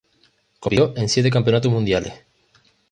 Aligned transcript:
Compitió 0.59 0.93
en 0.97 1.07
siete 1.09 1.29
campeonatos 1.29 1.71
mundiales. 1.71 2.23